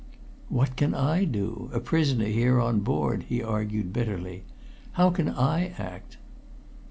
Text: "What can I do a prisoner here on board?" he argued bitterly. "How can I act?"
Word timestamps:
"What 0.49 0.77
can 0.77 0.95
I 0.95 1.25
do 1.25 1.69
a 1.73 1.79
prisoner 1.79 2.25
here 2.25 2.59
on 2.59 2.79
board?" 2.79 3.21
he 3.29 3.43
argued 3.43 3.93
bitterly. 3.93 4.41
"How 4.93 5.11
can 5.11 5.29
I 5.29 5.73
act?" 5.77 6.17